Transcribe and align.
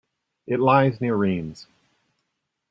It 0.47 0.59
lies 0.59 0.99
near 0.99 1.13
Rennes. 1.15 1.67